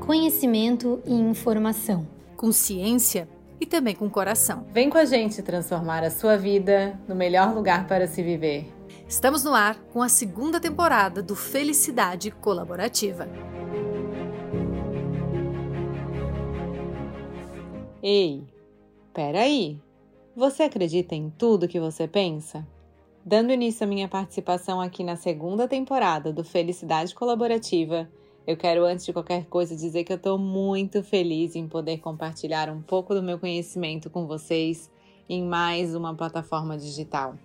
[0.00, 2.06] Conhecimento e informação.
[2.36, 3.26] Com ciência
[3.58, 4.66] e também com coração.
[4.70, 8.70] Vem com a gente transformar a sua vida no melhor lugar para se viver.
[9.08, 13.26] Estamos no ar com a segunda temporada do Felicidade Colaborativa.
[18.02, 18.44] Ei,
[19.14, 19.80] peraí!
[20.36, 22.66] Você acredita em tudo que você pensa?
[23.30, 28.10] Dando início à minha participação aqui na segunda temporada do Felicidade Colaborativa,
[28.44, 32.68] eu quero, antes de qualquer coisa, dizer que eu estou muito feliz em poder compartilhar
[32.68, 34.90] um pouco do meu conhecimento com vocês
[35.28, 37.36] em mais uma plataforma digital,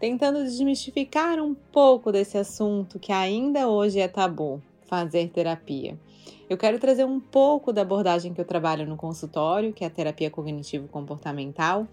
[0.00, 5.98] tentando desmistificar um pouco desse assunto que ainda hoje é tabu fazer terapia.
[6.48, 9.90] Eu quero trazer um pouco da abordagem que eu trabalho no consultório, que é a
[9.90, 11.86] terapia cognitivo-comportamental,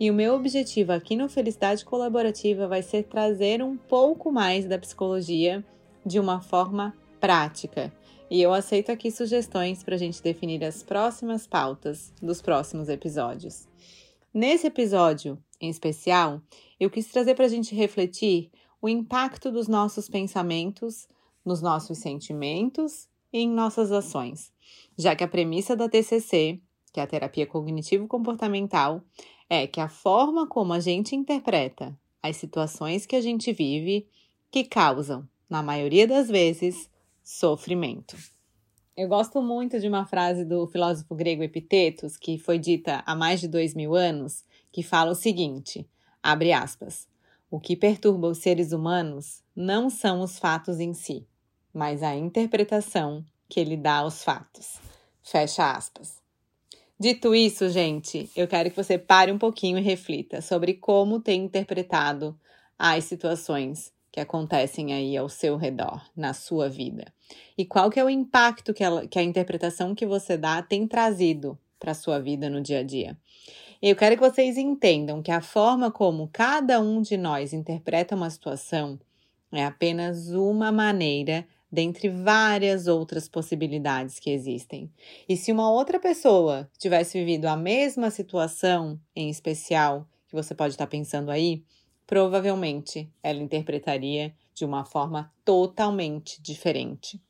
[0.00, 4.78] e o meu objetivo aqui no Felicidade Colaborativa vai ser trazer um pouco mais da
[4.78, 5.62] psicologia
[6.06, 7.92] de uma forma prática.
[8.30, 13.68] E eu aceito aqui sugestões para a gente definir as próximas pautas dos próximos episódios.
[14.32, 16.40] Nesse episódio, em especial,
[16.78, 21.06] eu quis trazer para a gente refletir o impacto dos nossos pensamentos
[21.44, 24.50] nos nossos sentimentos e em nossas ações,
[24.96, 26.58] já que a premissa da TCC,
[26.90, 29.02] que é a terapia cognitivo-comportamental,
[29.50, 34.08] é que a forma como a gente interpreta as situações que a gente vive
[34.48, 36.88] que causam, na maioria das vezes,
[37.20, 38.16] sofrimento.
[38.96, 43.40] Eu gosto muito de uma frase do filósofo grego Epitetos, que foi dita há mais
[43.40, 45.84] de dois mil anos, que fala o seguinte:
[46.22, 47.08] abre aspas.
[47.50, 51.26] O que perturba os seres humanos não são os fatos em si,
[51.74, 54.78] mas a interpretação que ele dá aos fatos.
[55.20, 56.19] Fecha aspas.
[57.00, 61.44] Dito isso, gente, eu quero que você pare um pouquinho e reflita sobre como tem
[61.44, 62.38] interpretado
[62.78, 67.10] as situações que acontecem aí ao seu redor, na sua vida.
[67.56, 70.86] E qual que é o impacto que, ela, que a interpretação que você dá tem
[70.86, 73.16] trazido para a sua vida no dia a dia.
[73.80, 78.28] Eu quero que vocês entendam que a forma como cada um de nós interpreta uma
[78.28, 79.00] situação
[79.50, 84.90] é apenas uma maneira dentre várias outras possibilidades que existem.
[85.28, 90.74] E se uma outra pessoa tivesse vivido a mesma situação, em especial, que você pode
[90.74, 91.64] estar pensando aí,
[92.06, 97.20] provavelmente ela interpretaria de uma forma totalmente diferente.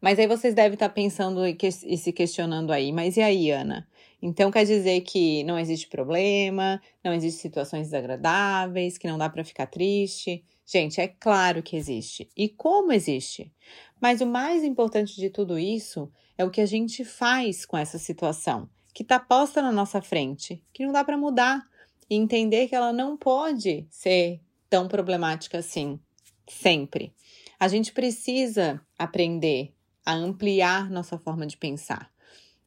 [0.00, 1.56] Mas aí vocês devem estar pensando e,
[1.96, 3.88] se questionando aí, mas e aí, Ana?
[4.20, 9.44] Então quer dizer que não existe problema, não existem situações desagradáveis, que não dá para
[9.44, 10.44] ficar triste?
[10.66, 12.28] Gente, é claro que existe.
[12.36, 13.52] E como existe?
[14.00, 17.98] Mas o mais importante de tudo isso é o que a gente faz com essa
[17.98, 21.64] situação, que está posta na nossa frente, que não dá para mudar,
[22.10, 26.00] e entender que ela não pode ser tão problemática assim,
[26.48, 27.14] sempre.
[27.58, 29.72] A gente precisa aprender
[30.04, 32.10] a ampliar nossa forma de pensar.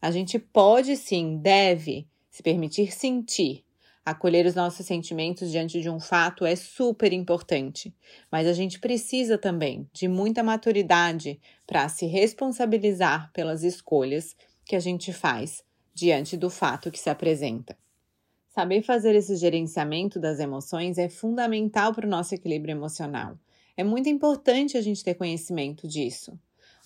[0.02, 3.66] A gente pode sim, deve se permitir sentir,
[4.06, 7.94] Acolher os nossos sentimentos diante de um fato é super importante,
[8.32, 14.80] mas a gente precisa também de muita maturidade para se responsabilizar pelas escolhas que a
[14.80, 17.78] gente faz diante do fato que se apresenta.
[18.48, 23.38] Saber fazer esse gerenciamento das emoções é fundamental para o nosso equilíbrio emocional.
[23.78, 26.38] É muito importante a gente ter conhecimento disso.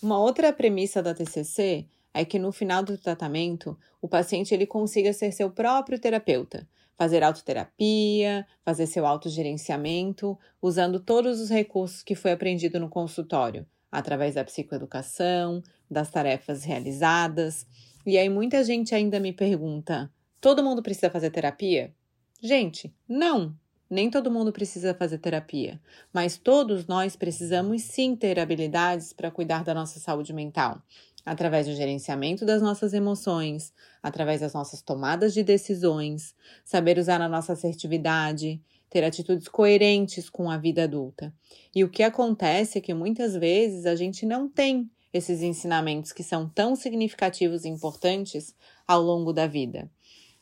[0.01, 5.13] Uma outra premissa da TCC é que no final do tratamento, o paciente ele consiga
[5.13, 6.67] ser seu próprio terapeuta,
[6.97, 14.35] fazer autoterapia, fazer seu autogerenciamento, usando todos os recursos que foi aprendido no consultório, através
[14.35, 17.65] da psicoeducação, das tarefas realizadas.
[18.05, 21.93] E aí muita gente ainda me pergunta: todo mundo precisa fazer terapia?
[22.41, 23.55] Gente, não!
[23.89, 25.79] Nem todo mundo precisa fazer terapia,
[26.11, 30.81] mas todos nós precisamos sim ter habilidades para cuidar da nossa saúde mental
[31.25, 36.35] através do gerenciamento das nossas emoções, através das nossas tomadas de decisões,
[36.65, 41.33] saber usar a nossa assertividade, ter atitudes coerentes com a vida adulta.
[41.73, 46.23] E o que acontece é que muitas vezes a gente não tem esses ensinamentos que
[46.23, 48.55] são tão significativos e importantes
[48.87, 49.89] ao longo da vida.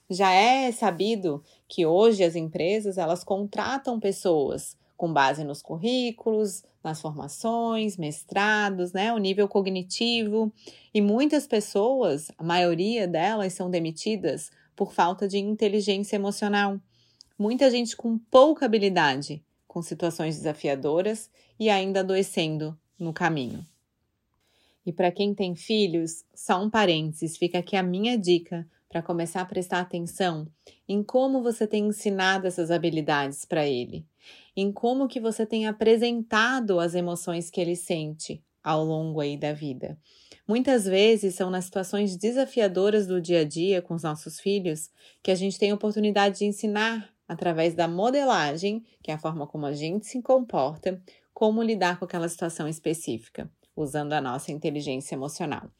[0.10, 7.02] Já é sabido que hoje as empresas elas contratam pessoas com base nos currículos, nas
[7.02, 10.54] formações, mestrados, né, o nível cognitivo.
[10.94, 16.80] E muitas pessoas, a maioria delas, são demitidas por falta de inteligência emocional.
[17.36, 23.66] Muita gente com pouca habilidade, com situações desafiadoras e ainda adoecendo no caminho.
[24.86, 29.42] E para quem tem filhos, só um parênteses, fica aqui a minha dica para começar
[29.42, 30.48] a prestar atenção
[30.88, 34.06] em como você tem ensinado essas habilidades para ele
[34.56, 39.54] em como que você tem apresentado as emoções que ele sente ao longo aí da
[39.54, 39.98] vida.
[40.48, 44.90] Muitas vezes são nas situações desafiadoras do dia a dia com os nossos filhos
[45.24, 49.48] que a gente tem a oportunidade de ensinar através da modelagem, que é a forma
[49.48, 51.02] como a gente se comporta,
[51.34, 55.72] como lidar com aquela situação específica, usando a nossa inteligência emocional.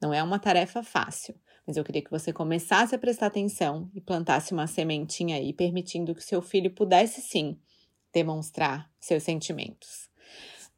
[0.00, 1.34] Não é uma tarefa fácil,
[1.68, 6.14] mas eu queria que você começasse a prestar atenção e plantasse uma sementinha aí, permitindo
[6.14, 7.58] que seu filho pudesse sim
[8.10, 10.08] demonstrar seus sentimentos.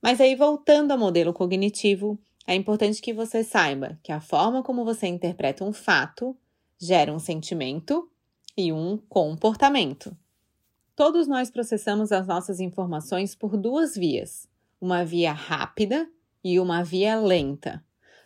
[0.03, 4.85] Mas aí, voltando ao modelo cognitivo, é importante que você saiba que a forma como
[4.85, 6.37] você interpreta um fato
[6.77, 8.11] gera um sentimento
[8.57, 10.17] e um comportamento.
[10.97, 14.49] Todos nós processamos as nossas informações por duas vias:
[14.81, 16.11] uma via rápida
[16.43, 17.81] e uma via lenta.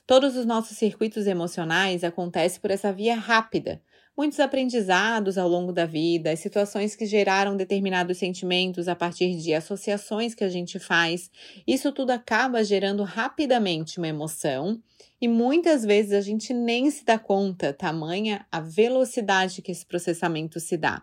[0.06, 3.80] Todos os nossos circuitos emocionais acontecem por essa via rápida.
[4.14, 10.34] Muitos aprendizados ao longo da vida, situações que geraram determinados sentimentos a partir de associações
[10.34, 11.30] que a gente faz,
[11.66, 14.78] isso tudo acaba gerando rapidamente uma emoção
[15.18, 20.60] e muitas vezes a gente nem se dá conta, tamanha a velocidade que esse processamento
[20.60, 21.02] se dá.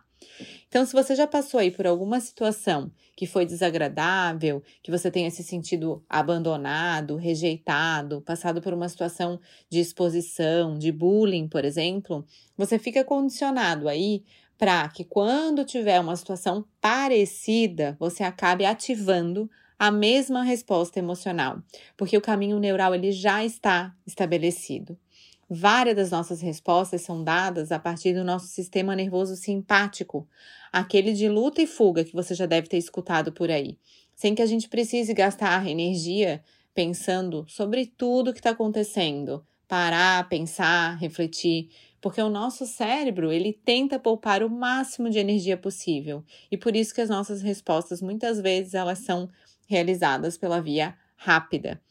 [0.68, 5.30] Então, se você já passou aí por alguma situação que foi desagradável, que você tenha
[5.30, 9.40] se sentido abandonado, rejeitado, passado por uma situação
[9.70, 12.26] de exposição, de bullying, por exemplo,
[12.58, 14.24] você fica condicionado aí
[14.58, 21.60] para que quando tiver uma situação parecida, você acabe ativando a mesma resposta emocional,
[21.98, 24.96] porque o caminho neural ele já está estabelecido.
[25.54, 30.26] Várias das nossas respostas são dadas a partir do nosso sistema nervoso simpático,
[30.72, 33.78] aquele de luta e fuga que você já deve ter escutado por aí,
[34.16, 36.42] sem que a gente precise gastar energia
[36.74, 41.68] pensando sobre tudo que está acontecendo, parar, pensar, refletir,
[42.00, 46.96] porque o nosso cérebro ele tenta poupar o máximo de energia possível e por isso
[46.96, 49.30] que as nossas respostas muitas vezes elas são
[49.68, 51.82] realizadas pela via rápida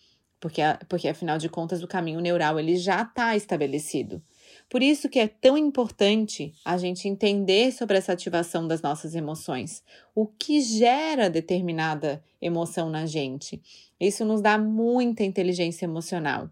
[0.41, 4.23] porque, porque afinal de contas o caminho neural ele já está estabelecido.
[4.69, 9.83] Por isso que é tão importante a gente entender sobre essa ativação das nossas emoções,
[10.15, 13.61] o que gera determinada emoção na gente.
[14.01, 16.49] Isso nos dá muita inteligência emocional.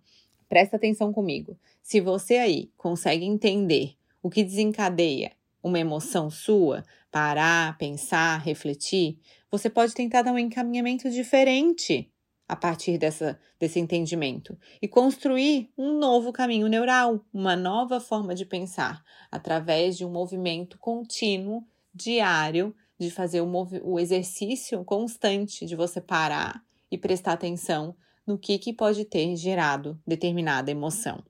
[0.48, 1.56] Presta atenção comigo.
[1.82, 5.32] Se você aí consegue entender o que desencadeia
[5.62, 9.18] uma emoção sua, parar, pensar, refletir,
[9.50, 12.10] você pode tentar dar um encaminhamento diferente
[12.48, 18.46] a partir dessa, desse entendimento e construir um novo caminho neural, uma nova forma de
[18.46, 21.62] pensar, através de um movimento contínuo,
[21.94, 27.94] diário, de fazer o, o exercício constante de você parar e prestar atenção
[28.26, 31.22] no que, que pode ter gerado determinada emoção.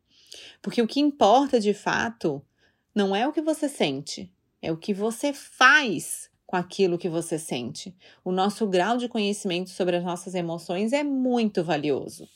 [0.63, 2.45] Porque o que importa de fato
[2.95, 4.33] não é o que você sente,
[4.63, 7.95] é o que você faz com aquilo que você sente.
[8.25, 12.27] O nosso grau de conhecimento sobre as nossas emoções é muito valioso.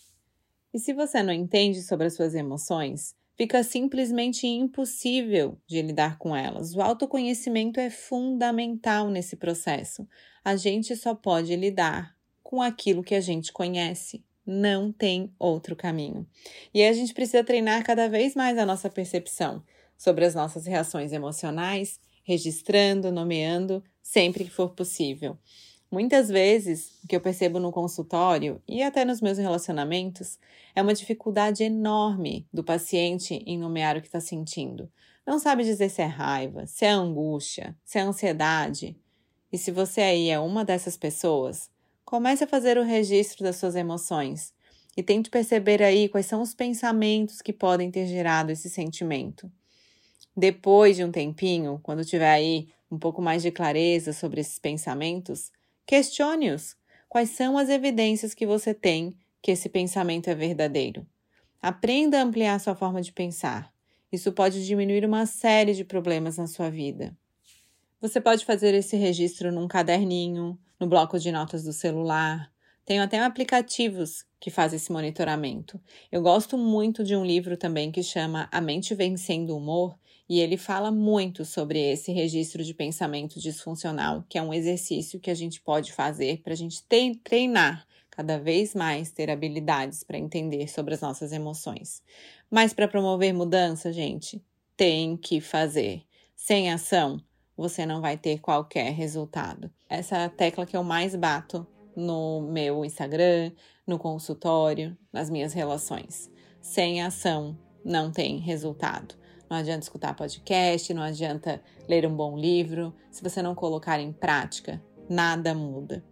[0.72, 6.36] E se você não entende sobre as suas emoções, fica simplesmente impossível de lidar com
[6.36, 6.74] elas.
[6.74, 10.06] O autoconhecimento é fundamental nesse processo.
[10.44, 14.22] A gente só pode lidar com aquilo que a gente conhece.
[14.44, 16.28] Não tem outro caminho.
[16.74, 19.64] E a gente precisa treinar cada vez mais a nossa percepção
[19.96, 25.38] sobre as nossas reações emocionais, registrando, nomeando sempre que for possível.
[25.90, 30.38] Muitas vezes, o que eu percebo no consultório e até nos meus relacionamentos
[30.74, 34.90] é uma dificuldade enorme do paciente em nomear o que está sentindo.
[35.26, 38.96] Não sabe dizer se é raiva, se é angústia, se é ansiedade.
[39.52, 41.70] E se você aí é uma dessas pessoas,
[42.04, 44.54] comece a fazer o registro das suas emoções
[44.96, 49.50] e tente perceber aí quais são os pensamentos que podem ter gerado esse sentimento.
[50.36, 55.50] Depois de um tempinho, quando tiver aí um pouco mais de clareza sobre esses pensamentos,
[55.86, 56.74] questione-os.
[57.08, 61.06] Quais são as evidências que você tem que esse pensamento é verdadeiro?
[61.60, 63.72] Aprenda a ampliar sua forma de pensar.
[64.10, 67.16] Isso pode diminuir uma série de problemas na sua vida.
[68.00, 72.50] Você pode fazer esse registro num caderninho, no bloco de notas do celular.
[72.84, 75.80] Tenho até aplicativos que fazem esse monitoramento.
[76.10, 79.96] Eu gosto muito de um livro também que chama A Mente Vencendo o Humor,
[80.32, 85.30] e ele fala muito sobre esse registro de pensamento disfuncional, que é um exercício que
[85.30, 86.82] a gente pode fazer para a gente
[87.22, 92.02] treinar cada vez mais ter habilidades para entender sobre as nossas emoções.
[92.50, 94.42] Mas para promover mudança, gente,
[94.74, 96.02] tem que fazer.
[96.34, 97.20] Sem ação,
[97.54, 99.70] você não vai ter qualquer resultado.
[99.86, 103.52] Essa é a tecla que eu mais bato no meu Instagram,
[103.86, 106.30] no consultório, nas minhas relações.
[106.58, 109.20] Sem ação, não tem resultado.
[109.52, 112.94] Não adianta escutar podcast, não adianta ler um bom livro.
[113.10, 116.02] Se você não colocar em prática, nada muda.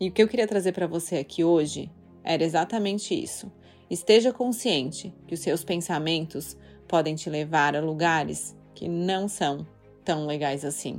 [0.00, 1.92] E o que eu queria trazer para você aqui hoje
[2.24, 3.52] era exatamente isso.
[3.90, 6.56] Esteja consciente que os seus pensamentos
[6.88, 9.66] podem te levar a lugares que não são
[10.02, 10.98] tão legais assim.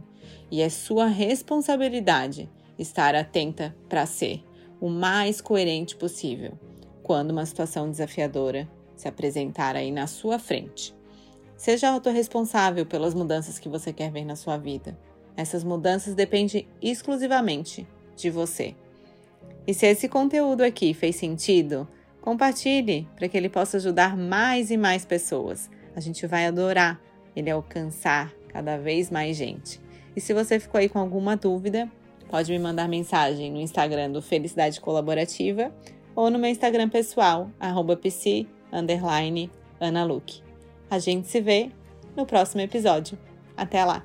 [0.51, 4.43] E é sua responsabilidade estar atenta para ser
[4.79, 6.59] o mais coerente possível
[7.01, 10.95] quando uma situação desafiadora se apresentar aí na sua frente.
[11.57, 14.97] Seja autorresponsável pelas mudanças que você quer ver na sua vida.
[15.35, 18.75] Essas mudanças dependem exclusivamente de você.
[19.65, 21.87] E se esse conteúdo aqui fez sentido,
[22.21, 25.69] compartilhe para que ele possa ajudar mais e mais pessoas.
[25.95, 27.01] A gente vai adorar
[27.35, 29.81] ele alcançar cada vez mais gente.
[30.15, 31.91] E se você ficou aí com alguma dúvida,
[32.29, 35.71] pode me mandar mensagem no Instagram do Felicidade Colaborativa
[36.15, 39.51] ou no meu Instagram pessoal, arroba psi, underline,
[40.89, 41.71] A gente se vê
[42.15, 43.17] no próximo episódio.
[43.55, 44.03] Até lá!